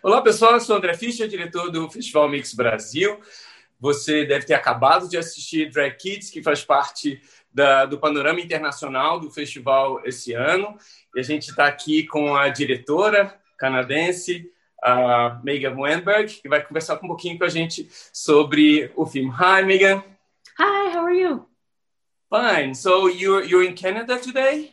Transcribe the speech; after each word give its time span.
Olá, 0.00 0.22
pessoal. 0.22 0.52
Eu 0.52 0.60
sou 0.60 0.76
André 0.76 0.94
Fischer, 0.94 1.26
diretor 1.26 1.72
do 1.72 1.90
Festival 1.90 2.28
Mix 2.28 2.54
Brasil. 2.54 3.18
Você 3.80 4.24
deve 4.24 4.46
ter 4.46 4.54
acabado 4.54 5.08
de 5.08 5.16
assistir 5.16 5.72
Drag 5.72 5.96
Kids, 5.96 6.30
que 6.30 6.40
faz 6.40 6.62
parte 6.62 7.20
da, 7.52 7.84
do 7.84 7.98
panorama 7.98 8.40
internacional 8.40 9.18
do 9.18 9.28
festival 9.28 10.00
esse 10.04 10.32
ano. 10.34 10.78
E 11.16 11.18
a 11.18 11.22
gente 11.24 11.50
está 11.50 11.66
aqui 11.66 12.06
com 12.06 12.36
a 12.36 12.48
diretora 12.48 13.34
canadense, 13.58 14.48
a 14.84 15.40
Megan 15.42 15.74
Wenberg, 15.76 16.32
que 16.40 16.48
vai 16.48 16.64
conversar 16.64 16.94
um 16.94 17.08
pouquinho 17.08 17.36
com 17.36 17.44
a 17.44 17.48
gente 17.48 17.88
sobre 18.12 18.92
o 18.94 19.04
filme. 19.04 19.32
Hi, 19.32 19.64
Megan. 19.64 20.04
Hi, 20.60 20.96
how 20.96 21.06
are 21.06 21.18
you? 21.18 21.44
Fine. 22.30 22.76
So 22.76 23.08
you're 23.08 23.44
you're 23.44 23.68
in 23.68 23.74
Canada 23.74 24.16
today? 24.20 24.72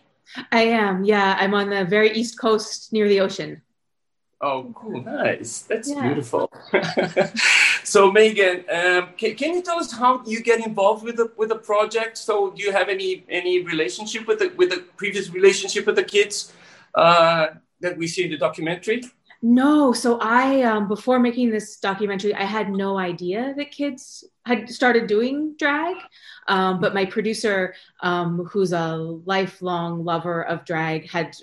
I 0.52 0.66
am. 0.66 1.04
Yeah, 1.04 1.36
I'm 1.40 1.56
on 1.56 1.72
the 1.72 1.84
very 1.84 2.12
east 2.12 2.38
coast 2.38 2.94
near 2.94 3.08
the 3.08 3.22
ocean. 3.22 3.65
Oh, 4.46 4.72
cool. 4.76 5.02
Nice. 5.02 5.64
That's 5.64 5.90
yeah. 5.90 6.04
beautiful. 6.04 6.52
so, 7.84 8.12
Megan, 8.12 8.64
um, 8.70 9.10
can, 9.18 9.34
can, 9.34 9.56
you 9.56 9.64
tell 9.64 9.80
us 9.80 9.92
how 9.92 10.24
you 10.24 10.44
get 10.44 10.64
involved 10.64 11.04
with 11.04 11.16
the 11.16 11.32
with 11.36 11.50
the 11.50 11.56
project? 11.56 12.16
So, 12.16 12.52
do 12.52 12.62
you 12.62 12.72
have 12.72 12.88
any 12.88 13.26
any 13.28 13.64
relationship 13.64 14.28
with 14.28 14.38
the 14.38 14.50
with 14.56 14.70
the 14.70 14.82
previous 14.98 15.32
relationship 15.32 15.88
with 15.88 15.96
the 15.96 16.04
kids 16.04 16.54
uh, 16.94 17.48
that 17.80 17.98
we 17.98 18.06
see 18.06 18.26
in 18.26 18.30
the 18.30 18.38
documentary? 18.38 19.02
No. 19.42 19.94
So, 19.94 20.20
I 20.22 20.62
um, 20.62 20.88
before 20.88 21.18
making 21.18 21.50
this 21.50 21.80
documentary, 21.80 22.36
I 22.36 22.44
had 22.44 22.70
no 22.70 23.00
idea 23.00 23.56
that 23.58 23.72
kids 23.72 24.24
had 24.46 24.70
started 24.70 25.08
doing 25.08 25.56
drag. 25.58 25.96
Um, 26.48 26.80
but 26.80 26.94
my 26.94 27.06
producer, 27.06 27.74
um, 28.02 28.46
who's 28.52 28.74
a 28.74 28.96
lifelong 29.26 30.06
lover 30.06 30.44
of 30.44 30.66
drag, 30.66 31.10
had 31.10 31.36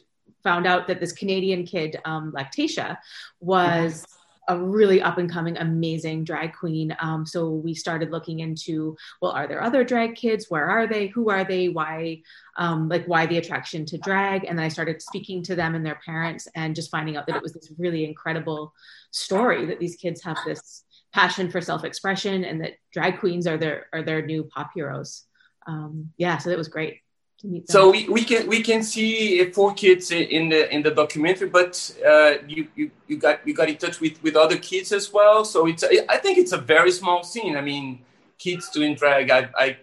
found 0.43 0.67
out 0.67 0.87
that 0.89 1.01
this 1.01 1.13
Canadian 1.13 1.65
kid, 1.65 1.97
um, 2.05 2.33
Lactatia, 2.33 2.97
was 3.41 4.05
a 4.49 4.59
really 4.59 5.01
up 5.01 5.19
and 5.19 5.31
coming, 5.31 5.57
amazing 5.59 6.25
drag 6.25 6.53
queen. 6.53 6.97
Um, 7.01 7.25
so 7.25 7.49
we 7.49 7.75
started 7.75 8.11
looking 8.11 8.41
into, 8.41 8.97
well, 9.21 9.31
are 9.31 9.47
there 9.47 9.63
other 9.63 9.85
drag 9.85 10.17
kids? 10.17 10.47
Where 10.49 10.69
are 10.69 10.89
they? 10.89 11.07
Who 11.07 11.31
are 11.31 11.45
they? 11.45 11.69
Why, 11.69 12.23
um, 12.57 12.89
like, 12.89 13.07
why 13.07 13.27
the 13.27 13.39
attraction 13.39 13.87
to 13.87 13.99
drag? 13.99 14.45
And 14.45 14.59
then 14.59 14.65
I 14.65 14.69
started 14.69 15.01
speaking 15.01 15.45
to 15.45 15.55
them 15.55 15.77
and 15.77 15.87
their 15.87 16.01
parents, 16.05 16.49
and 16.57 16.75
just 16.75 16.91
finding 16.91 17.17
out 17.17 17.29
that 17.29 17.37
it 17.37 17.43
was 17.43 17.53
this 17.53 17.71
really 17.79 18.05
incredible 18.05 18.75
story 19.13 19.65
that 19.67 19.79
these 19.79 19.95
kids 19.95 20.21
have 20.25 20.39
this 20.45 20.83
passion 21.15 21.49
for 21.49 21.61
self-expression, 21.61 22.43
and 22.43 22.61
that 22.63 22.73
drag 22.93 23.21
queens 23.21 23.47
are 23.47 23.59
their 23.59 23.87
are 23.93 24.03
their 24.03 24.27
new 24.27 24.43
pop 24.43 24.71
heroes. 24.75 25.25
Um, 25.69 26.11
yeah, 26.17 26.39
so 26.39 26.51
that 26.51 26.59
was 26.59 26.67
great 26.67 27.02
so 27.67 27.91
we, 27.91 28.09
we 28.09 28.23
can 28.23 28.47
we 28.47 28.63
can 28.63 28.85
see 28.85 29.45
four 29.51 29.75
kids 29.75 30.13
in 30.13 30.49
the 30.49 30.73
in 30.73 30.81
the 30.81 30.93
documentary 30.93 31.49
but 31.49 31.75
uh, 32.07 32.35
you, 32.47 32.69
you 32.77 32.91
you 33.09 33.17
got 33.17 33.47
you 33.47 33.53
got 33.53 33.69
in 33.69 33.77
touch 33.77 34.01
with 34.01 34.23
with 34.23 34.37
other 34.37 34.57
kids 34.57 34.93
as 34.93 35.13
well. 35.13 35.45
So 35.45 35.67
it's 35.67 35.83
i 36.09 36.17
think 36.19 36.39
it's 36.39 36.53
a 36.53 36.59
very 36.59 36.93
small 36.93 37.25
scene. 37.25 37.57
I 37.57 37.61
mean 37.61 38.05
kids 38.39 38.71
doing 38.71 38.95
drag. 38.95 39.31
I, 39.31 39.51
I 39.59 39.77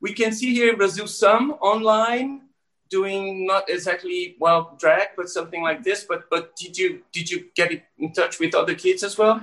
we 0.00 0.14
can 0.14 0.32
see 0.32 0.52
here 0.52 0.70
in 0.70 0.76
brazil 0.76 1.06
some 1.06 1.52
online 1.60 2.42
doing 2.88 3.46
not 3.46 3.68
exactly 3.68 4.36
well 4.40 4.76
drag 4.78 5.08
but 5.16 5.28
something 5.28 5.62
like 5.62 5.84
this. 5.84 6.04
But 6.08 6.28
but 6.28 6.56
did 6.56 6.76
you 6.76 7.02
did 7.12 7.30
you 7.30 7.46
get 7.54 7.70
in 7.98 8.12
touch 8.12 8.40
with 8.40 8.52
other 8.56 8.74
kids 8.74 9.04
as 9.04 9.16
well 9.16 9.40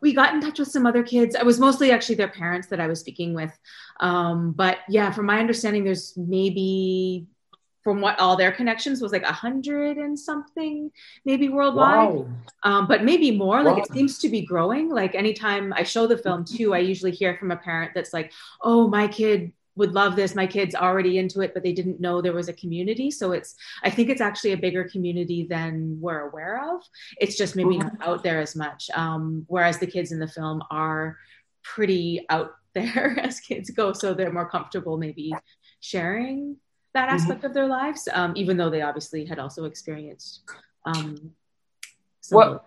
we 0.00 0.12
got 0.12 0.34
in 0.34 0.40
touch 0.40 0.58
with 0.58 0.68
some 0.68 0.86
other 0.86 1.02
kids. 1.02 1.34
It 1.34 1.44
was 1.44 1.58
mostly 1.58 1.90
actually 1.90 2.16
their 2.16 2.28
parents 2.28 2.68
that 2.68 2.80
I 2.80 2.86
was 2.86 3.00
speaking 3.00 3.34
with. 3.34 3.56
Um, 4.00 4.52
but 4.52 4.78
yeah, 4.88 5.10
from 5.10 5.26
my 5.26 5.38
understanding, 5.40 5.84
there's 5.84 6.14
maybe 6.16 7.26
from 7.82 8.00
what 8.00 8.18
all 8.20 8.36
their 8.36 8.52
connections 8.52 9.02
was 9.02 9.12
like 9.12 9.24
a 9.24 9.32
hundred 9.32 9.98
and 9.98 10.16
something, 10.16 10.90
maybe 11.24 11.48
worldwide, 11.48 12.14
wow. 12.14 12.26
um, 12.62 12.86
but 12.86 13.02
maybe 13.02 13.36
more. 13.36 13.62
Like 13.62 13.78
it 13.78 13.92
seems 13.92 14.18
to 14.20 14.28
be 14.28 14.42
growing. 14.42 14.88
Like 14.88 15.14
anytime 15.14 15.72
I 15.72 15.82
show 15.82 16.06
the 16.06 16.16
film 16.16 16.44
too, 16.44 16.74
I 16.74 16.78
usually 16.78 17.10
hear 17.10 17.36
from 17.36 17.50
a 17.50 17.56
parent 17.56 17.92
that's 17.94 18.12
like, 18.12 18.32
"Oh, 18.60 18.86
my 18.86 19.08
kid 19.08 19.52
would 19.76 19.92
love 19.92 20.16
this. 20.16 20.34
My 20.34 20.46
kids 20.46 20.74
already 20.74 21.18
into 21.18 21.40
it, 21.40 21.54
but 21.54 21.62
they 21.62 21.72
didn't 21.72 22.00
know 22.00 22.20
there 22.20 22.32
was 22.32 22.48
a 22.48 22.52
community. 22.52 23.10
So 23.10 23.32
it's, 23.32 23.54
I 23.82 23.90
think 23.90 24.10
it's 24.10 24.20
actually 24.20 24.52
a 24.52 24.56
bigger 24.56 24.84
community 24.84 25.46
than 25.48 25.98
we're 26.00 26.28
aware 26.28 26.74
of. 26.74 26.82
It's 27.18 27.36
just 27.36 27.56
maybe 27.56 27.78
not 27.78 27.94
mm-hmm. 27.94 28.10
out 28.10 28.22
there 28.22 28.40
as 28.40 28.54
much. 28.54 28.90
Um, 28.94 29.44
whereas 29.48 29.78
the 29.78 29.86
kids 29.86 30.12
in 30.12 30.18
the 30.18 30.28
film 30.28 30.62
are 30.70 31.16
pretty 31.62 32.26
out 32.28 32.52
there 32.74 33.18
as 33.20 33.40
kids 33.40 33.70
go. 33.70 33.92
So 33.92 34.14
they're 34.14 34.32
more 34.32 34.48
comfortable 34.48 34.96
maybe 34.96 35.34
sharing 35.80 36.56
that 36.94 37.06
mm-hmm. 37.06 37.14
aspect 37.14 37.38
mm-hmm. 37.38 37.46
of 37.46 37.54
their 37.54 37.66
lives, 37.66 38.08
um, 38.12 38.32
even 38.36 38.56
though 38.56 38.70
they 38.70 38.82
obviously 38.82 39.24
had 39.24 39.38
also 39.38 39.64
experienced. 39.64 40.42
Um, 40.84 41.32
well, 42.30 42.64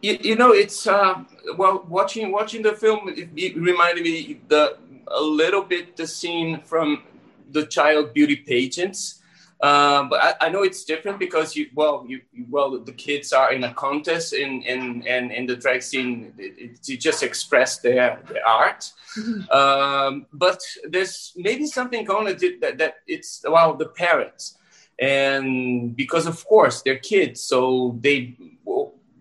you, 0.00 0.18
you, 0.20 0.36
know, 0.36 0.52
it's 0.52 0.86
uh, 0.86 1.22
well 1.56 1.84
watching 1.88 2.30
watching 2.32 2.62
the 2.62 2.72
film. 2.72 3.08
It, 3.08 3.30
it 3.36 3.56
reminded 3.56 4.04
me 4.04 4.40
the 4.48 4.78
a 5.08 5.20
little 5.20 5.62
bit 5.62 5.96
the 5.96 6.06
scene 6.06 6.60
from 6.62 7.02
the 7.50 7.66
child 7.66 8.12
beauty 8.12 8.36
pageants. 8.36 9.18
Uh, 9.60 10.02
but 10.10 10.20
I, 10.20 10.46
I, 10.46 10.48
know 10.48 10.64
it's 10.64 10.82
different 10.82 11.20
because 11.20 11.54
you 11.54 11.68
well 11.72 12.04
you 12.08 12.20
well 12.50 12.76
the 12.80 12.90
kids 12.90 13.32
are 13.32 13.52
in 13.52 13.62
a 13.62 13.72
contest 13.74 14.32
in 14.32 14.60
in 14.62 14.80
and 15.06 15.06
in, 15.06 15.30
in 15.30 15.46
the 15.46 15.54
drag 15.54 15.82
scene 15.82 16.34
it, 16.36 16.80
it, 16.88 16.98
just 16.98 17.22
express 17.22 17.78
their, 17.78 18.20
their 18.28 18.44
art 18.44 18.90
mm-hmm. 19.16 19.48
um, 19.56 20.26
but 20.32 20.60
there's 20.88 21.32
maybe 21.36 21.64
something 21.66 22.04
going 22.04 22.26
on 22.26 22.36
that, 22.60 22.76
that 22.76 22.94
it's 23.06 23.44
well 23.48 23.74
the 23.74 23.86
parents 23.86 24.58
and 24.98 25.94
because 25.94 26.26
of 26.26 26.44
course 26.44 26.82
they're 26.82 26.98
kids 26.98 27.40
so 27.40 27.96
they 28.00 28.36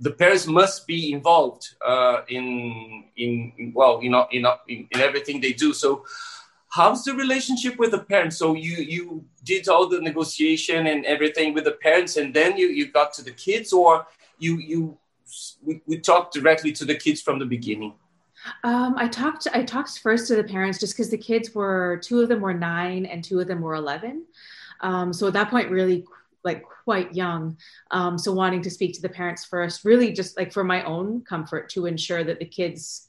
the 0.02 0.12
parents 0.12 0.48
must 0.48 0.88
be 0.88 1.14
involved 1.14 1.76
uh, 1.86 2.22
in, 2.28 3.06
in, 3.16 3.72
well 3.74 4.02
you 4.02 4.10
know 4.10 4.28
in, 4.32 4.46
in, 4.68 4.88
in 4.92 5.00
everything 5.00 5.40
they 5.40 5.54
do 5.54 5.74
so 5.74 6.04
how's 6.70 7.04
the 7.04 7.14
relationship 7.14 7.78
with 7.78 7.92
the 7.92 8.00
parents 8.00 8.38
so 8.38 8.56
you 8.56 8.76
you 8.78 9.24
did 9.44 9.68
all 9.70 9.88
the 9.88 10.02
negotiation 10.02 10.88
and 10.88 11.06
everything 11.06 11.54
with 11.54 11.66
the 11.66 11.78
parents 11.88 12.18
and 12.18 12.34
then 12.34 12.58
you 12.58 12.68
you 12.68 12.92
got 12.92 13.14
to 13.14 13.24
the 13.24 13.32
kids 13.32 13.72
or 13.72 14.06
you 14.40 14.58
you 14.58 14.98
we, 15.64 15.82
we 15.86 15.98
talked 15.98 16.34
directly 16.34 16.72
to 16.72 16.84
the 16.84 16.96
kids 16.96 17.22
from 17.22 17.40
the 17.40 17.46
beginning 17.46 17.94
um, 18.64 18.96
I 18.98 19.08
talked. 19.08 19.48
I 19.54 19.64
talked 19.64 20.00
first 20.00 20.28
to 20.30 20.36
the 20.36 20.44
parents 20.44 20.80
just 20.80 20.96
because 20.96 21.12
the 21.12 21.18
kids 21.18 21.54
were 21.54 22.00
two 22.02 22.22
of 22.22 22.28
them 22.28 22.42
were 22.42 22.56
nine 22.56 23.06
and 23.06 23.24
two 23.24 23.40
of 23.40 23.48
them 23.48 23.62
were 23.62 23.76
eleven. 23.76 24.26
Um, 24.80 25.14
so 25.14 25.28
at 25.28 25.34
that 25.34 25.52
point, 25.52 25.70
really 25.70 26.06
like 26.44 26.64
quite 26.84 27.14
young. 27.14 27.58
Um, 27.92 28.18
so 28.18 28.32
wanting 28.32 28.62
to 28.64 28.70
speak 28.70 28.94
to 28.96 29.02
the 29.02 29.10
parents 29.10 29.46
first, 29.46 29.86
really 29.86 30.12
just 30.12 30.38
like 30.38 30.52
for 30.52 30.64
my 30.64 30.84
own 30.84 31.22
comfort 31.22 31.70
to 31.70 31.86
ensure 31.86 32.24
that 32.24 32.40
the 32.40 32.46
kids, 32.46 33.08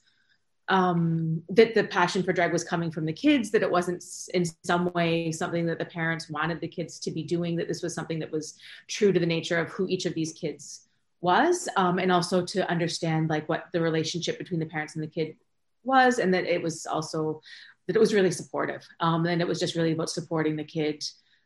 um, 0.69 1.43
that 1.49 1.73
the 1.73 1.83
passion 1.83 2.23
for 2.23 2.33
drag 2.33 2.53
was 2.53 2.63
coming 2.63 2.91
from 2.91 3.05
the 3.05 3.13
kids, 3.13 3.51
that 3.51 3.63
it 3.63 3.71
wasn't 3.71 4.03
in 4.33 4.45
some 4.63 4.91
way 4.93 5.31
something 5.31 5.65
that 5.65 5.79
the 5.79 5.85
parents 5.85 6.29
wanted 6.29 6.61
the 6.61 6.67
kids 6.67 6.99
to 6.99 7.11
be 7.11 7.23
doing, 7.23 7.55
that 7.55 7.67
this 7.67 7.83
was 7.83 7.93
something 7.93 8.19
that 8.19 8.31
was 8.31 8.57
true 8.87 9.11
to 9.11 9.19
the 9.19 9.25
nature 9.25 9.59
of 9.59 9.69
who 9.69 9.87
each 9.87 10.05
of 10.05 10.13
these 10.13 10.33
kids 10.33 10.87
was, 11.21 11.69
um, 11.77 11.99
and 11.99 12.11
also 12.11 12.45
to 12.45 12.69
understand 12.69 13.29
like 13.29 13.47
what 13.49 13.65
the 13.71 13.81
relationship 13.81 14.37
between 14.37 14.59
the 14.59 14.65
parents 14.65 14.95
and 14.95 15.03
the 15.03 15.07
kid 15.07 15.35
was, 15.83 16.19
and 16.19 16.33
that 16.33 16.45
it 16.45 16.61
was 16.61 16.85
also 16.85 17.41
that 17.87 17.95
it 17.95 17.99
was 17.99 18.13
really 18.13 18.31
supportive. 18.31 18.85
Um, 18.99 19.25
and 19.25 19.41
it 19.41 19.47
was 19.47 19.59
just 19.59 19.75
really 19.75 19.91
about 19.91 20.09
supporting 20.09 20.55
the 20.55 20.63
kid 20.63 21.03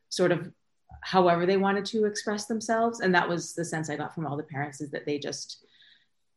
sort 0.10 0.32
of 0.32 0.52
however 1.02 1.46
they 1.46 1.58
wanted 1.58 1.86
to 1.86 2.06
express 2.06 2.46
themselves. 2.46 3.00
And 3.00 3.14
that 3.16 3.28
was 3.28 3.54
the 3.54 3.66
sense 3.66 3.90
i 3.90 3.96
got 3.96 4.14
from 4.14 4.26
all 4.26 4.38
the 4.38 4.44
parents 4.44 4.82
is 4.82 4.92
that 4.92 5.06
they 5.06 5.18
just 5.20 5.64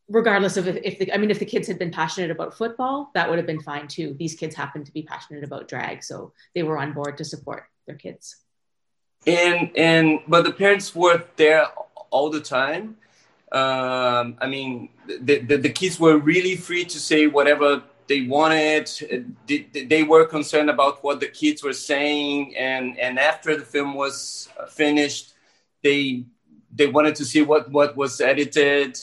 regardless 0.09 0.57
of 0.57 0.67
if, 0.67 0.77
if 0.83 0.99
the 0.99 1.13
i 1.13 1.17
mean 1.17 1.31
if 1.31 1.39
the 1.39 1.45
kids 1.45 1.69
had 1.69 1.79
been 1.79 1.91
passionate 1.91 2.31
about 2.31 2.57
football 2.57 3.11
that 3.15 3.29
would 3.29 3.39
have 3.39 3.47
been 3.47 3.61
fine 3.61 3.89
too. 3.89 4.15
These 4.19 4.35
kids 4.35 4.55
happened 4.55 4.87
to 4.87 4.93
be 4.93 5.03
passionate 5.03 5.45
about 5.45 5.69
drag 5.69 6.03
so 6.03 6.33
they 6.55 6.63
were 6.63 6.79
on 6.79 6.93
board 6.93 7.17
to 7.19 7.25
support 7.25 7.65
their 7.87 7.97
kids. 7.97 8.37
And 9.27 9.71
and 9.77 10.21
but 10.27 10.45
the 10.45 10.53
parents 10.53 10.95
were 10.95 11.25
there 11.37 11.67
all 12.11 12.31
the 12.31 12.41
time. 12.41 12.97
Um, 13.53 14.37
i 14.41 14.47
mean 14.47 14.91
the, 15.07 15.39
the, 15.39 15.57
the 15.57 15.71
kids 15.71 15.99
were 15.99 16.17
really 16.19 16.55
free 16.55 16.85
to 16.85 16.99
say 17.01 17.27
whatever 17.27 17.83
they 18.11 18.23
wanted 18.23 18.91
they 19.47 20.03
were 20.03 20.27
concerned 20.27 20.69
about 20.69 21.03
what 21.05 21.21
the 21.21 21.29
kids 21.29 21.63
were 21.63 21.73
saying. 21.73 22.57
And 22.57 22.99
and 22.99 23.21
after 23.21 23.57
the 23.57 23.65
film 23.65 23.95
was 23.95 24.49
finished 24.69 25.35
they 25.83 26.25
they 26.75 26.89
wanted 26.89 27.15
to 27.15 27.25
see 27.25 27.43
what 27.43 27.71
what 27.71 27.97
was 27.97 28.21
edited. 28.21 28.99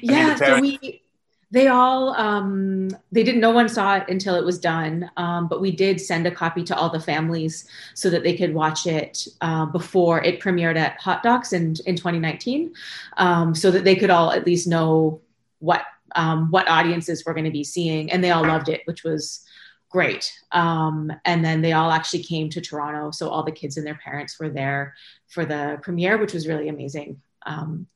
Yeah 0.00 0.38
I 0.40 0.60
mean, 0.60 0.78
so 0.78 0.84
we 0.84 1.02
they 1.50 1.66
all 1.66 2.14
um, 2.14 2.90
they 3.10 3.24
didn't 3.24 3.40
no 3.40 3.50
one 3.50 3.68
saw 3.68 3.96
it 3.96 4.04
until 4.08 4.36
it 4.36 4.44
was 4.44 4.60
done. 4.60 5.10
Um, 5.16 5.48
but 5.48 5.60
we 5.60 5.72
did 5.72 6.00
send 6.00 6.28
a 6.28 6.30
copy 6.30 6.62
to 6.64 6.76
all 6.76 6.90
the 6.90 7.00
families 7.00 7.68
so 7.94 8.08
that 8.10 8.22
they 8.22 8.36
could 8.36 8.54
watch 8.54 8.86
it 8.86 9.26
uh, 9.40 9.66
before 9.66 10.22
it 10.22 10.40
premiered 10.40 10.76
at 10.76 11.00
hot 11.00 11.24
docs 11.24 11.52
in, 11.52 11.74
in 11.86 11.96
2019 11.96 12.72
um, 13.16 13.54
so 13.54 13.72
that 13.72 13.82
they 13.82 13.96
could 13.96 14.10
all 14.10 14.30
at 14.30 14.46
least 14.46 14.68
know 14.68 15.20
what 15.58 15.82
um, 16.14 16.50
what 16.50 16.68
audiences 16.68 17.24
we're 17.24 17.34
going 17.34 17.44
to 17.44 17.50
be 17.50 17.64
seeing, 17.64 18.10
and 18.10 18.22
they 18.22 18.30
all 18.30 18.46
loved 18.46 18.68
it, 18.68 18.82
which 18.84 19.04
was 19.04 19.44
great. 19.90 20.32
Um, 20.52 21.12
and 21.24 21.44
then 21.44 21.62
they 21.62 21.72
all 21.72 21.90
actually 21.90 22.22
came 22.22 22.48
to 22.50 22.60
Toronto, 22.60 23.10
so 23.10 23.28
all 23.28 23.42
the 23.42 23.52
kids 23.52 23.76
and 23.76 23.86
their 23.86 24.00
parents 24.02 24.38
were 24.38 24.50
there 24.50 24.94
for 25.28 25.44
the 25.44 25.78
premiere, 25.82 26.18
which 26.18 26.34
was 26.34 26.46
really 26.46 26.68
amazing. 26.68 27.20
Um, 27.44 27.86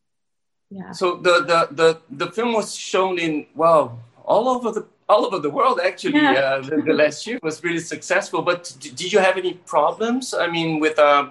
yeah. 0.71 0.93
So 0.93 1.17
the, 1.17 1.41
the 1.51 1.69
the 1.75 2.01
the 2.25 2.33
film 2.33 2.53
was 2.53 2.75
shown 2.75 3.19
in 3.19 3.47
well 3.55 3.99
all 4.25 4.49
over 4.49 4.71
the 4.71 4.87
all 5.09 5.27
over 5.27 5.41
the 5.41 5.51
world 5.51 5.81
actually. 5.85 6.15
Yeah. 6.15 6.33
Uh, 6.33 6.63
the, 6.63 6.83
the, 6.83 6.93
last 6.93 7.27
year 7.27 7.41
was 7.43 7.63
really 7.65 7.81
successful. 7.81 8.43
But 8.43 8.73
did 8.81 9.13
you 9.13 9.19
have 9.19 9.37
any 9.37 9.55
problems? 9.55 10.33
I 10.33 10.47
mean, 10.47 10.79
with 10.79 10.99
uh, 10.99 11.31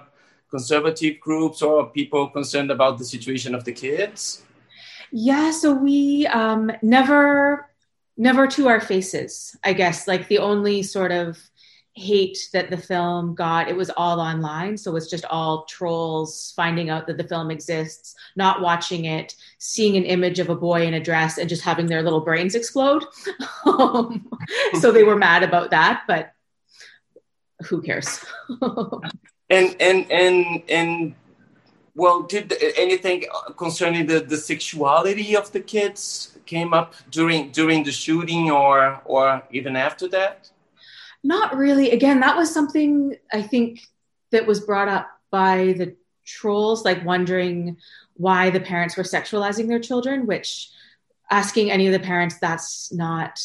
conservative 0.50 1.18
groups 1.20 1.62
or 1.62 1.86
people 1.86 2.28
concerned 2.28 2.70
about 2.70 2.98
the 2.98 3.04
situation 3.04 3.54
of 3.54 3.64
the 3.64 3.72
kids? 3.72 4.42
Yeah. 5.12 5.50
So 5.50 5.72
we 5.72 6.26
um, 6.26 6.70
never 6.82 7.68
never 8.16 8.46
to 8.46 8.68
our 8.68 8.80
faces. 8.80 9.56
I 9.64 9.72
guess 9.72 10.06
like 10.06 10.28
the 10.28 10.38
only 10.38 10.82
sort 10.82 11.12
of 11.12 11.38
hate 11.94 12.48
that 12.52 12.70
the 12.70 12.76
film 12.76 13.34
got 13.34 13.68
it 13.68 13.76
was 13.76 13.90
all 13.90 14.20
online 14.20 14.76
so 14.76 14.94
it's 14.94 15.10
just 15.10 15.24
all 15.24 15.64
trolls 15.64 16.52
finding 16.54 16.88
out 16.88 17.06
that 17.06 17.16
the 17.16 17.26
film 17.26 17.50
exists 17.50 18.14
not 18.36 18.60
watching 18.60 19.06
it 19.06 19.34
seeing 19.58 19.96
an 19.96 20.04
image 20.04 20.38
of 20.38 20.48
a 20.48 20.54
boy 20.54 20.86
in 20.86 20.94
a 20.94 21.00
dress 21.00 21.36
and 21.36 21.48
just 21.48 21.62
having 21.62 21.86
their 21.86 22.02
little 22.02 22.20
brains 22.20 22.54
explode 22.54 23.04
um, 23.66 24.24
so 24.80 24.92
they 24.92 25.02
were 25.02 25.16
mad 25.16 25.42
about 25.42 25.70
that 25.70 26.02
but 26.06 26.32
who 27.64 27.82
cares 27.82 28.24
and 29.50 29.76
and 29.80 30.10
and 30.10 30.62
and 30.68 31.14
well 31.94 32.22
did 32.22 32.52
anything 32.76 33.24
concerning 33.56 34.06
the 34.06 34.20
the 34.20 34.36
sexuality 34.36 35.36
of 35.36 35.50
the 35.52 35.60
kids 35.60 36.38
came 36.46 36.72
up 36.72 36.94
during 37.10 37.50
during 37.50 37.84
the 37.84 37.92
shooting 37.92 38.50
or 38.50 39.00
or 39.04 39.42
even 39.50 39.76
after 39.76 40.08
that 40.08 40.50
not 41.22 41.56
really. 41.56 41.90
Again, 41.90 42.20
that 42.20 42.36
was 42.36 42.52
something 42.52 43.16
I 43.32 43.42
think 43.42 43.86
that 44.30 44.46
was 44.46 44.60
brought 44.60 44.88
up 44.88 45.08
by 45.30 45.74
the 45.76 45.96
trolls, 46.24 46.84
like 46.84 47.04
wondering 47.04 47.76
why 48.14 48.50
the 48.50 48.60
parents 48.60 48.96
were 48.96 49.02
sexualizing 49.02 49.68
their 49.68 49.80
children, 49.80 50.26
which 50.26 50.70
asking 51.30 51.70
any 51.70 51.86
of 51.86 51.92
the 51.92 52.00
parents, 52.00 52.38
that's 52.38 52.92
not 52.92 53.40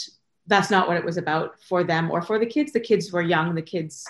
that's 0.48 0.70
not 0.70 0.88
what 0.88 0.98
it 0.98 1.04
was 1.04 1.18
about 1.18 1.60
for 1.60 1.84
them 1.84 2.12
or 2.12 2.22
for 2.22 2.38
the 2.38 2.46
kids. 2.46 2.72
The 2.72 2.80
kids 2.80 3.12
were 3.12 3.22
young. 3.22 3.56
The 3.56 3.62
kids 3.62 4.06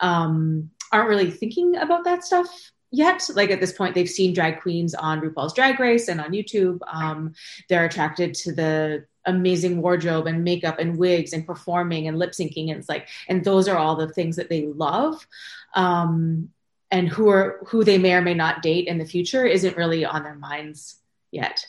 um, 0.00 0.70
aren't 0.92 1.08
really 1.08 1.30
thinking 1.30 1.76
about 1.76 2.04
that 2.04 2.24
stuff 2.24 2.70
yet. 2.92 3.28
Like 3.34 3.50
at 3.50 3.60
this 3.60 3.72
point, 3.72 3.94
they've 3.94 4.08
seen 4.08 4.34
drag 4.34 4.60
queens 4.60 4.94
on 4.94 5.20
RuPaul's 5.20 5.54
Drag 5.54 5.80
Race 5.80 6.06
and 6.08 6.20
on 6.20 6.30
YouTube. 6.30 6.78
Um, 6.86 7.34
they're 7.68 7.86
attracted 7.86 8.34
to 8.34 8.52
the 8.52 9.06
amazing 9.24 9.80
wardrobe 9.80 10.26
and 10.26 10.44
makeup 10.44 10.78
and 10.78 10.96
wigs 10.96 11.32
and 11.32 11.46
performing 11.46 12.08
and 12.08 12.18
lip 12.18 12.32
syncing 12.32 12.70
and 12.70 12.78
it's 12.78 12.88
like 12.88 13.08
and 13.28 13.44
those 13.44 13.68
are 13.68 13.78
all 13.78 13.94
the 13.94 14.08
things 14.08 14.34
that 14.34 14.48
they 14.48 14.66
love 14.66 15.26
um, 15.74 16.48
and 16.90 17.08
who 17.08 17.28
are 17.28 17.60
who 17.68 17.84
they 17.84 17.98
may 17.98 18.14
or 18.14 18.20
may 18.20 18.34
not 18.34 18.62
date 18.62 18.88
in 18.88 18.98
the 18.98 19.04
future 19.04 19.46
isn't 19.46 19.76
really 19.76 20.04
on 20.04 20.24
their 20.24 20.34
minds 20.34 20.96
yet 21.30 21.64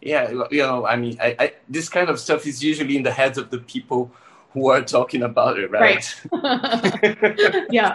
yeah 0.00 0.30
you 0.30 0.62
know 0.62 0.86
i 0.86 0.94
mean 0.94 1.18
I, 1.20 1.34
I, 1.38 1.52
this 1.68 1.88
kind 1.88 2.08
of 2.08 2.20
stuff 2.20 2.46
is 2.46 2.62
usually 2.62 2.96
in 2.96 3.02
the 3.02 3.12
heads 3.12 3.36
of 3.36 3.50
the 3.50 3.58
people 3.58 4.12
who 4.52 4.68
are 4.68 4.82
talking 4.82 5.22
about 5.22 5.58
it 5.58 5.72
right, 5.72 6.14
right. 6.32 7.66
yeah 7.72 7.94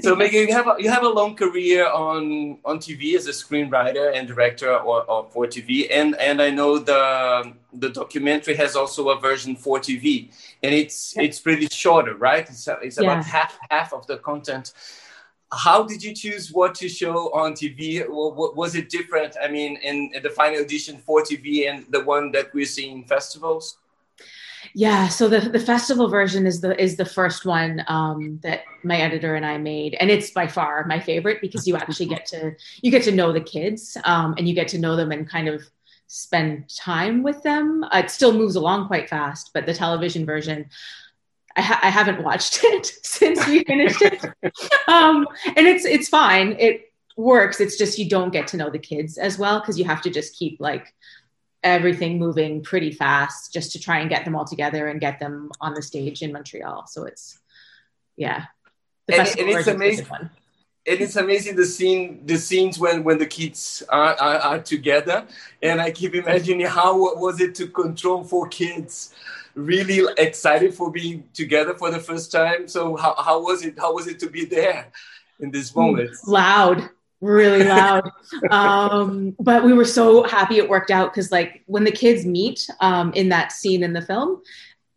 so 0.00 0.16
Megan, 0.16 0.48
you 0.48 0.54
have 0.54 0.66
a, 0.66 0.76
you 0.78 0.88
have 0.88 1.02
a 1.02 1.08
long 1.08 1.36
career 1.36 1.86
on 1.86 2.58
on 2.64 2.78
TV 2.78 3.14
as 3.16 3.26
a 3.26 3.32
screenwriter 3.32 4.14
and 4.14 4.26
director 4.26 4.74
or, 4.74 5.02
or, 5.10 5.28
for 5.30 5.46
TV, 5.46 5.88
and 5.90 6.16
and 6.16 6.40
I 6.40 6.50
know 6.50 6.78
the 6.78 7.52
the 7.72 7.90
documentary 7.90 8.54
has 8.56 8.76
also 8.76 9.10
a 9.10 9.20
version 9.20 9.54
for 9.56 9.78
TV, 9.78 10.32
and 10.62 10.74
it's 10.74 11.14
it's 11.18 11.38
pretty 11.38 11.68
shorter, 11.70 12.14
right? 12.14 12.48
It's 12.48 12.66
it's 12.82 12.98
about 12.98 13.18
yeah. 13.18 13.22
half 13.24 13.58
half 13.70 13.92
of 13.92 14.06
the 14.06 14.16
content. 14.18 14.72
How 15.52 15.82
did 15.84 16.02
you 16.02 16.14
choose 16.14 16.50
what 16.50 16.74
to 16.76 16.88
show 16.88 17.30
on 17.32 17.52
TV? 17.52 18.04
Was 18.08 18.74
it 18.74 18.88
different? 18.88 19.36
I 19.40 19.48
mean, 19.48 19.76
in, 19.76 20.10
in 20.14 20.22
the 20.22 20.30
final 20.30 20.60
edition 20.60 20.96
for 20.96 21.20
TV 21.22 21.70
and 21.70 21.84
the 21.90 22.02
one 22.02 22.32
that 22.32 22.52
we're 22.54 22.64
seeing 22.64 22.98
in 22.98 23.04
festivals? 23.04 23.76
Yeah, 24.72 25.08
so 25.08 25.28
the 25.28 25.40
the 25.40 25.58
festival 25.58 26.08
version 26.08 26.46
is 26.46 26.60
the 26.60 26.80
is 26.80 26.96
the 26.96 27.04
first 27.04 27.44
one 27.44 27.84
um, 27.88 28.38
that 28.42 28.62
my 28.82 28.96
editor 28.98 29.34
and 29.34 29.44
I 29.44 29.58
made, 29.58 29.94
and 30.00 30.10
it's 30.10 30.30
by 30.30 30.46
far 30.46 30.84
my 30.86 31.00
favorite 31.00 31.40
because 31.40 31.66
you 31.66 31.76
actually 31.76 32.06
get 32.06 32.26
to 32.26 32.52
you 32.82 32.90
get 32.90 33.02
to 33.04 33.12
know 33.12 33.32
the 33.32 33.40
kids 33.40 33.96
um, 34.04 34.34
and 34.38 34.48
you 34.48 34.54
get 34.54 34.68
to 34.68 34.78
know 34.78 34.96
them 34.96 35.12
and 35.12 35.28
kind 35.28 35.48
of 35.48 35.62
spend 36.06 36.68
time 36.68 37.22
with 37.22 37.42
them. 37.42 37.84
Uh, 37.84 38.02
it 38.04 38.10
still 38.10 38.32
moves 38.32 38.56
along 38.56 38.86
quite 38.86 39.08
fast, 39.08 39.50
but 39.52 39.66
the 39.66 39.74
television 39.74 40.24
version. 40.24 40.66
I, 41.56 41.60
ha- 41.62 41.80
I 41.84 41.88
haven't 41.90 42.22
watched 42.24 42.60
it 42.64 42.86
since 43.02 43.46
we 43.46 43.62
finished 43.62 44.02
it, 44.02 44.24
um, 44.88 45.26
and 45.46 45.66
it's 45.66 45.84
it's 45.84 46.08
fine. 46.08 46.56
It 46.58 46.92
works. 47.16 47.60
It's 47.60 47.76
just 47.76 47.98
you 47.98 48.08
don't 48.08 48.32
get 48.32 48.48
to 48.48 48.56
know 48.56 48.70
the 48.70 48.78
kids 48.78 49.18
as 49.18 49.38
well 49.38 49.60
because 49.60 49.78
you 49.78 49.84
have 49.84 50.02
to 50.02 50.10
just 50.10 50.36
keep 50.36 50.60
like 50.60 50.92
everything 51.64 52.18
moving 52.18 52.62
pretty 52.62 52.92
fast 52.92 53.52
just 53.52 53.72
to 53.72 53.80
try 53.80 53.98
and 53.98 54.10
get 54.10 54.24
them 54.24 54.36
all 54.36 54.44
together 54.44 54.86
and 54.88 55.00
get 55.00 55.18
them 55.18 55.50
on 55.60 55.74
the 55.74 55.82
stage 55.82 56.22
in 56.22 56.32
Montreal. 56.32 56.86
So 56.86 57.04
it's 57.04 57.38
yeah, 58.16 58.44
the 59.06 59.18
and, 59.18 59.28
and 59.40 59.48
it's 59.50 59.66
amazing. 59.66 60.06
And 60.86 61.00
it's 61.00 61.16
amazing 61.16 61.56
the 61.56 61.64
scene, 61.64 62.26
the 62.26 62.36
scenes 62.36 62.78
when 62.78 63.04
when 63.04 63.16
the 63.16 63.26
kids 63.26 63.82
are, 63.88 64.14
are, 64.14 64.36
are 64.36 64.58
together, 64.58 65.26
and 65.62 65.80
I 65.80 65.90
keep 65.90 66.14
imagining 66.14 66.66
how 66.66 67.16
was 67.16 67.40
it 67.40 67.54
to 67.56 67.68
control 67.68 68.22
four 68.22 68.48
kids, 68.48 69.14
really 69.54 70.02
excited 70.18 70.74
for 70.74 70.92
being 70.92 71.24
together 71.32 71.72
for 71.72 71.90
the 71.90 71.98
first 71.98 72.30
time. 72.30 72.68
So 72.68 72.96
how, 72.96 73.14
how 73.16 73.42
was 73.42 73.64
it? 73.64 73.78
How 73.78 73.94
was 73.94 74.06
it 74.06 74.18
to 74.20 74.28
be 74.28 74.44
there 74.44 74.92
in 75.40 75.50
this 75.50 75.74
moment? 75.74 76.10
Loud, 76.26 76.90
really 77.24 77.64
loud. 77.64 78.10
um, 78.50 79.34
but 79.40 79.64
we 79.64 79.72
were 79.72 79.84
so 79.84 80.24
happy 80.24 80.58
it 80.58 80.68
worked 80.68 80.90
out 80.90 81.12
because, 81.12 81.32
like, 81.32 81.62
when 81.66 81.84
the 81.84 81.92
kids 81.92 82.24
meet 82.26 82.66
um, 82.80 83.12
in 83.14 83.30
that 83.30 83.52
scene 83.52 83.82
in 83.82 83.92
the 83.92 84.02
film, 84.02 84.42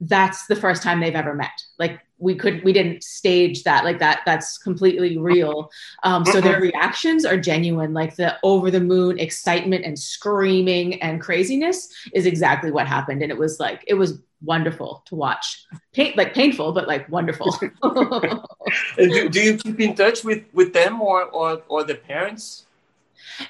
that's 0.01 0.45
the 0.47 0.55
first 0.55 0.83
time 0.83 0.99
they've 0.99 1.15
ever 1.15 1.33
met. 1.33 1.63
Like, 1.79 2.01
we 2.19 2.35
could 2.35 2.63
we 2.63 2.73
didn't 2.73 3.03
stage 3.03 3.63
that 3.63 3.83
like 3.83 3.99
that 3.99 4.21
that's 4.25 4.57
completely 4.57 5.17
real. 5.17 5.69
Um, 6.03 6.25
so 6.25 6.41
their 6.41 6.59
reactions 6.59 7.25
are 7.25 7.37
genuine. 7.37 7.93
Like 7.93 8.15
the 8.15 8.37
over 8.43 8.71
the 8.71 8.79
moon 8.79 9.19
excitement 9.19 9.85
and 9.85 9.97
screaming 9.97 11.01
and 11.01 11.21
craziness 11.21 11.89
is 12.13 12.25
exactly 12.25 12.71
what 12.71 12.87
happened. 12.87 13.21
And 13.21 13.31
it 13.31 13.37
was 13.37 13.59
like 13.59 13.83
it 13.87 13.93
was 13.93 14.19
wonderful 14.41 15.03
to 15.07 15.15
watch. 15.15 15.65
Pain, 15.93 16.13
like 16.15 16.33
painful 16.33 16.71
but 16.71 16.87
like 16.87 17.07
wonderful 17.09 17.55
do, 18.97 19.29
do 19.29 19.41
you 19.41 19.57
keep 19.57 19.79
in 19.79 19.95
touch 19.95 20.23
with 20.23 20.43
with 20.53 20.73
them 20.73 21.01
or 21.01 21.23
or, 21.25 21.61
or 21.67 21.83
the 21.83 21.95
parents? 21.95 22.67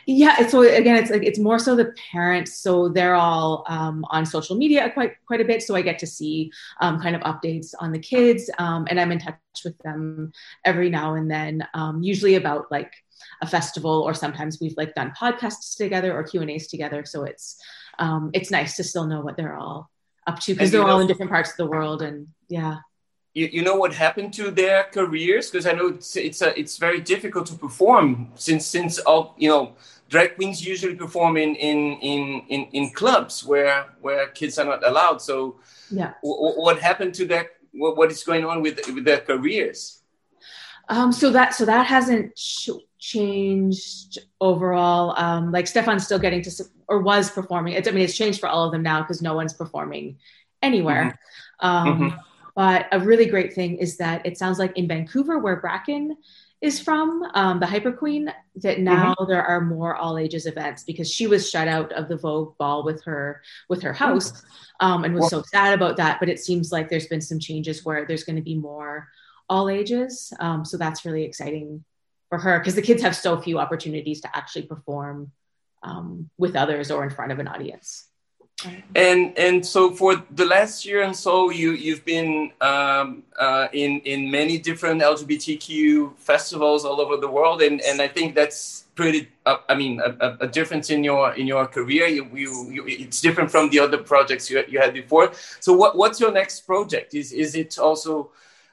Yeah 0.06 0.48
so 0.48 0.62
again 0.62 0.96
it's 0.96 1.12
like 1.12 1.24
it's 1.24 1.40
more 1.40 1.60
so 1.60 1.76
the 1.76 1.94
parents 2.12 2.58
so 2.60 2.90
they're 2.90 3.16
all 3.16 3.64
um, 3.68 4.06
on 4.10 4.26
social 4.26 4.58
media 4.58 4.90
quite 4.92 5.14
quite 5.26 5.42
a 5.42 5.46
bit 5.46 5.62
so 5.62 5.76
i 5.76 5.82
get 5.82 6.00
to 6.00 6.08
see 6.08 6.52
um, 6.82 7.00
kind 7.00 7.16
of 7.16 7.22
updates 7.22 7.74
on 7.80 7.92
the 7.92 8.00
kids 8.00 8.50
um, 8.58 8.88
and 8.90 9.00
i'm 9.00 9.12
in 9.12 9.20
touch 9.20 9.38
with 9.64 9.78
them 9.80 10.32
every 10.66 10.90
now 10.90 11.16
and 11.16 11.30
then 11.30 11.66
um, 11.74 12.02
usually 12.02 12.36
about 12.36 12.72
like 12.72 12.92
a 13.42 13.48
festival 13.48 14.04
or 14.04 14.14
sometimes 14.14 14.60
we've 14.60 14.78
like 14.78 14.94
done 14.96 15.12
podcasts 15.20 15.76
together 15.78 16.14
or 16.14 16.24
q 16.24 16.42
and 16.42 16.50
a's 16.50 16.68
together 16.68 17.06
so 17.06 17.24
it's 17.24 17.58
um, 18.00 18.30
it's 18.34 18.52
nice 18.52 18.76
to 18.76 18.84
still 18.84 19.08
know 19.08 19.22
what 19.22 19.38
they're 19.38 19.58
all 19.58 19.90
up 20.28 20.40
to 20.40 20.54
because 20.54 20.72
they're 20.72 20.84
all 20.84 21.00
in 21.00 21.08
different 21.08 21.32
parts 21.32 21.52
of 21.52 21.58
the 21.58 21.66
world 21.66 22.02
and 22.02 22.28
yeah 22.50 22.78
you, 23.38 23.50
you 23.54 23.62
know 23.62 23.76
what 23.76 23.94
happened 23.94 24.34
to 24.34 24.50
their 24.50 24.86
careers? 24.86 25.52
Because 25.52 25.68
i 25.68 25.72
know 25.72 25.88
it's 25.90 26.16
it's, 26.16 26.42
a, 26.42 26.60
it's 26.60 26.78
very 26.78 27.00
difficult 27.00 27.46
to 27.48 27.56
perform 27.56 28.32
since 28.36 28.66
since 28.66 28.98
all 29.00 29.36
you 29.38 29.50
know 29.50 29.76
drag 30.10 30.36
queens 30.36 30.66
usually 30.66 30.96
perform 30.96 31.38
in 31.38 31.54
in 31.56 31.80
in 32.12 32.22
in, 32.50 32.62
in 32.78 32.90
clubs 32.92 33.46
where 33.46 33.86
where 34.02 34.28
kids 34.40 34.58
are 34.58 34.66
not 34.66 34.82
allowed. 34.84 35.22
So 35.22 35.60
yeah. 35.92 36.14
w- 36.24 36.60
what 36.66 36.80
happened 36.80 37.14
to 37.16 37.26
that 37.28 37.46
what, 37.74 37.96
what 37.96 38.10
is 38.12 38.24
going 38.24 38.44
on 38.44 38.64
with 38.64 38.76
with 38.96 39.06
their 39.06 39.20
careers? 39.20 40.02
Um 40.90 41.12
so 41.12 41.30
that 41.30 41.54
so 41.54 41.64
that 41.66 41.86
hasn't 41.86 42.36
ch- 42.36 42.82
changed 42.98 44.18
overall. 44.42 45.14
Um 45.24 45.52
like 45.52 45.68
stefan's 45.68 46.06
still 46.06 46.20
getting 46.26 46.42
to 46.42 46.52
or 46.88 47.02
was 47.02 47.30
performing. 47.30 47.74
It's, 47.74 47.88
i 47.88 47.92
mean 47.92 48.04
it's 48.04 48.18
changed 48.18 48.40
for 48.40 48.50
all 48.50 48.66
of 48.66 48.72
them 48.72 48.82
now 48.82 49.02
because 49.04 49.22
no 49.22 49.36
one's 49.36 49.54
performing 49.54 50.18
anywhere. 50.64 51.06
Mm-hmm. 51.06 51.68
um 51.68 51.88
mm-hmm 51.88 52.18
but 52.58 52.88
a 52.92 53.00
really 53.00 53.28
great 53.28 53.54
thing 53.54 53.78
is 53.78 53.98
that 53.98 54.26
it 54.26 54.36
sounds 54.36 54.58
like 54.58 54.76
in 54.76 54.88
Vancouver, 54.88 55.38
where 55.38 55.58
Bracken 55.58 56.18
is 56.60 56.80
from, 56.80 57.22
um, 57.36 57.60
the 57.60 57.68
Hyper 57.68 57.92
Queen, 57.92 58.34
that 58.56 58.80
now 58.80 59.14
mm-hmm. 59.14 59.30
there 59.30 59.46
are 59.46 59.62
more 59.62 59.96
all 59.96 60.18
ages 60.18 60.48
events 60.48 60.84
because 60.84 61.08
she 61.08 61.28
was 61.28 61.48
shut 61.48 61.68
out 61.68 61.92
of 61.92 62.08
the 62.08 62.18
Vogue 62.18 62.58
ball 62.58 62.84
with 62.84 63.04
her 63.04 63.44
with 63.70 63.84
her 63.84 63.94
house, 63.94 64.42
um, 64.80 65.04
and 65.04 65.14
was 65.14 65.22
well, 65.22 65.30
so 65.30 65.44
sad 65.44 65.76
about 65.76 65.98
that. 65.98 66.20
But 66.20 66.30
it 66.30 66.40
seems 66.40 66.72
like 66.72 66.90
there's 66.90 67.06
been 67.06 67.22
some 67.22 67.38
changes 67.38 67.86
where 67.86 68.06
there's 68.08 68.24
going 68.24 68.38
to 68.38 68.42
be 68.42 68.56
more 68.56 69.08
all 69.48 69.70
ages, 69.70 70.34
um, 70.40 70.66
so 70.66 70.78
that's 70.78 71.06
really 71.06 71.26
exciting 71.26 71.84
for 72.30 72.40
her 72.40 72.58
because 72.58 72.74
the 72.74 72.82
kids 72.82 73.04
have 73.04 73.16
so 73.16 73.40
few 73.40 73.60
opportunities 73.60 74.22
to 74.22 74.36
actually 74.36 74.64
perform 74.64 75.32
um, 75.84 76.32
with 76.40 76.56
others 76.56 76.90
or 76.90 77.04
in 77.04 77.12
front 77.12 77.32
of 77.32 77.38
an 77.38 77.48
audience. 77.48 78.08
And 78.96 79.38
and 79.38 79.64
so 79.64 79.92
for 79.92 80.24
the 80.32 80.46
last 80.46 80.84
year 80.84 81.04
and 81.04 81.16
so, 81.16 81.52
you 81.52 81.74
you've 81.74 82.04
been 82.04 82.52
um, 82.60 83.22
uh, 83.38 83.68
in 83.72 84.00
in 84.00 84.32
many 84.32 84.58
different 84.58 85.02
LGBTQ 85.02 86.18
festivals 86.18 86.84
all 86.84 87.00
over 87.00 87.18
the 87.18 87.28
world, 87.28 87.62
and 87.62 87.80
and 87.82 88.02
I 88.02 88.08
think 88.08 88.34
that's 88.34 88.86
pretty. 88.96 89.30
Uh, 89.46 89.58
I 89.70 89.76
mean, 89.76 90.02
a, 90.02 90.38
a, 90.42 90.48
difference 90.48 90.90
in 90.90 91.04
your 91.04 91.34
in 91.36 91.46
your 91.46 91.68
career. 91.68 92.08
You, 92.08 92.28
you, 92.34 92.72
you, 92.72 92.84
it's 92.88 93.22
different 93.22 93.52
from 93.52 93.70
the 93.70 93.80
other 93.80 94.00
projects 94.00 94.50
you 94.50 94.64
you 94.68 94.80
had 94.80 94.94
before. 94.94 95.32
So 95.60 95.74
what 95.74 95.96
what's 95.96 96.20
your 96.20 96.32
next 96.32 96.62
project? 96.62 97.14
Is 97.14 97.32
is 97.34 97.54
it 97.54 97.78
also 97.78 98.32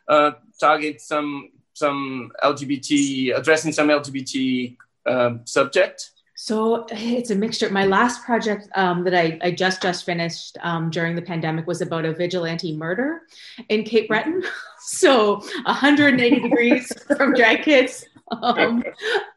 uh, 0.09 0.33
target 0.59 1.03
some 1.03 1.51
some 1.75 2.33
LGBT 2.43 3.37
addressing 3.37 3.73
some 3.73 3.89
LGBT 3.89 4.77
um, 5.05 5.41
subject? 5.45 6.14
So 6.45 6.85
it's 6.91 7.31
a 7.31 7.35
mixture. 7.35 7.71
My 7.71 7.87
last 7.87 8.23
project 8.23 8.69
um, 8.75 9.03
that 9.05 9.15
I, 9.15 9.39
I, 9.41 9.51
just 9.51 9.81
just 9.81 10.05
finished 10.05 10.59
um, 10.61 10.91
during 10.91 11.17
the 11.17 11.23
pandemic 11.23 11.67
was 11.67 11.81
about 11.81 12.05
a 12.05 12.13
vigilante 12.13 12.77
murder 12.77 13.23
in 13.71 13.83
Cape 13.83 14.09
Breton. 14.09 14.45
So 14.87 15.37
180 15.65 16.41
degrees 16.49 16.93
from 17.17 17.33
drag 17.33 17.63
kids. 17.63 18.05
Um, 18.31 18.85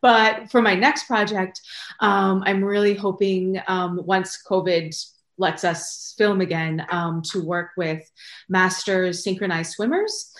but 0.01 0.51
for 0.51 0.61
my 0.61 0.75
next 0.75 1.07
project, 1.07 1.61
um, 2.01 2.43
I'm 2.45 2.61
really 2.61 2.93
hoping 2.93 3.61
um, 3.67 4.01
once 4.05 4.43
COVID 4.45 4.93
lets 5.37 5.63
us 5.63 6.13
film 6.17 6.41
again 6.41 6.85
um, 6.89 7.21
to 7.21 7.43
work 7.43 7.71
with 7.77 8.09
masters 8.49 9.23
synchronized 9.23 9.71
swimmers. 9.71 10.33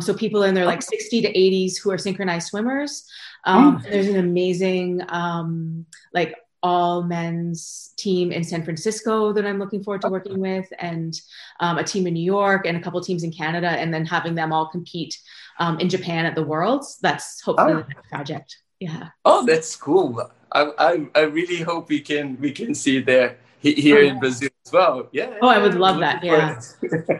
so 0.00 0.14
people 0.14 0.42
in 0.42 0.54
their 0.54 0.66
like 0.66 0.82
60 0.82 1.22
to 1.22 1.32
80s 1.32 1.78
who 1.82 1.90
are 1.90 1.98
synchronized 1.98 2.48
swimmers. 2.48 3.04
Um, 3.44 3.78
mm. 3.78 3.90
There's 3.90 4.08
an 4.08 4.18
amazing 4.18 5.02
um, 5.08 5.86
like 6.12 6.36
all 6.62 7.02
men's 7.02 7.92
team 7.96 8.30
in 8.30 8.44
San 8.44 8.62
Francisco 8.62 9.32
that 9.32 9.44
I'm 9.44 9.58
looking 9.58 9.82
forward 9.82 10.02
to 10.02 10.08
working 10.08 10.38
with, 10.38 10.66
and 10.78 11.14
um, 11.60 11.78
a 11.78 11.84
team 11.84 12.06
in 12.06 12.14
New 12.14 12.22
York, 12.24 12.66
and 12.66 12.76
a 12.76 12.80
couple 12.80 13.00
teams 13.00 13.24
in 13.24 13.32
Canada, 13.32 13.68
and 13.68 13.92
then 13.92 14.06
having 14.06 14.34
them 14.34 14.52
all 14.52 14.68
compete 14.68 15.18
um, 15.58 15.78
in 15.80 15.88
Japan 15.88 16.24
at 16.24 16.34
the 16.34 16.42
Worlds. 16.42 16.98
That's 17.02 17.40
hopefully 17.42 17.72
oh. 17.72 17.76
the 17.82 17.88
next 17.88 18.08
project. 18.08 18.58
Yeah. 18.78 19.08
Oh, 19.24 19.44
that's 19.44 19.74
cool. 19.76 20.30
I, 20.52 20.70
I, 20.78 21.06
I 21.14 21.20
really 21.22 21.62
hope 21.62 21.88
we 21.88 22.00
can 22.00 22.38
we 22.40 22.52
can 22.52 22.74
see 22.74 23.00
there 23.00 23.38
here 23.62 23.98
oh, 23.98 24.00
yeah. 24.00 24.12
in 24.12 24.20
Brazil 24.20 24.50
as 24.66 24.72
well. 24.72 25.08
Yeah. 25.12 25.38
Oh, 25.40 25.48
I 25.48 25.58
would 25.58 25.74
love 25.74 26.00
that. 26.00 26.22
Yeah. 26.24 26.60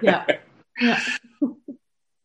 yeah. 0.03 0.27
yeah. 0.81 0.99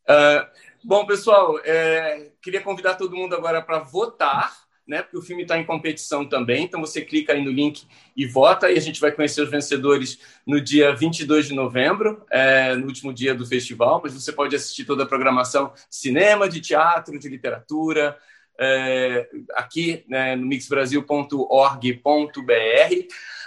Uh, 0.09 0.45
Bom, 0.87 1.05
pessoal, 1.05 1.59
é, 1.65 2.31
queria 2.41 2.61
convidar 2.61 2.95
todo 2.95 3.13
mundo 3.13 3.35
agora 3.35 3.61
para 3.61 3.79
votar, 3.79 4.55
né? 4.87 5.01
Porque 5.01 5.17
o 5.17 5.21
filme 5.21 5.41
está 5.41 5.57
em 5.57 5.65
competição 5.65 6.25
também. 6.25 6.63
Então 6.63 6.79
você 6.79 7.01
clica 7.01 7.33
aí 7.33 7.43
no 7.43 7.51
link 7.51 7.85
e 8.15 8.25
vota. 8.25 8.71
E 8.71 8.77
a 8.77 8.79
gente 8.79 9.01
vai 9.01 9.11
conhecer 9.11 9.41
os 9.41 9.51
vencedores 9.51 10.17
no 10.47 10.61
dia 10.61 10.95
22 10.95 11.47
de 11.47 11.53
novembro, 11.53 12.25
é, 12.31 12.73
no 12.73 12.85
último 12.85 13.13
dia 13.13 13.35
do 13.35 13.45
festival. 13.45 13.99
Mas 14.01 14.13
você 14.13 14.31
pode 14.31 14.55
assistir 14.55 14.85
toda 14.85 15.03
a 15.03 15.05
programação 15.05 15.73
cinema, 15.89 16.47
de 16.47 16.61
teatro, 16.61 17.19
de 17.19 17.27
literatura. 17.27 18.17
É, 18.59 19.27
aqui 19.55 20.03
né, 20.07 20.35
no 20.35 20.45
mixbrasil.org.br. 20.45 21.93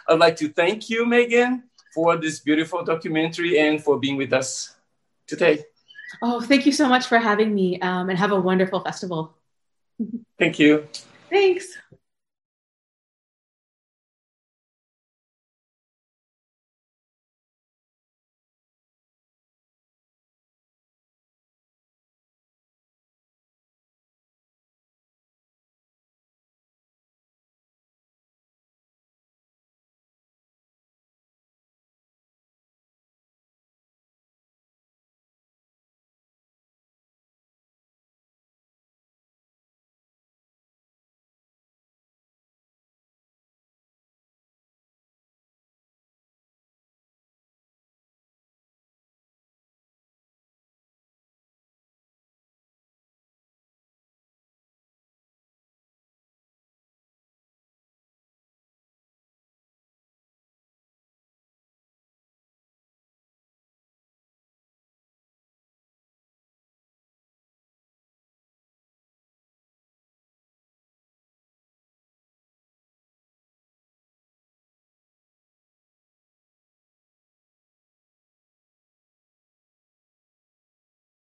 I'd 0.08 0.18
like 0.18 0.36
to 0.36 0.48
thank 0.52 0.90
you, 0.92 1.06
Megan, 1.06 1.62
for 1.92 2.18
this 2.18 2.40
beautiful 2.40 2.84
documentary 2.84 3.58
and 3.58 3.80
for 3.82 3.98
being 3.98 4.16
with 4.16 4.32
us 4.32 4.76
today. 5.26 5.64
Oh, 6.22 6.40
thank 6.40 6.66
you 6.66 6.72
so 6.72 6.88
much 6.88 7.06
for 7.06 7.18
having 7.18 7.54
me 7.54 7.78
um, 7.80 8.08
and 8.10 8.18
have 8.18 8.32
a 8.32 8.40
wonderful 8.40 8.80
festival. 8.80 9.34
Thank 10.38 10.58
you. 10.58 10.88
Thanks. 11.28 11.76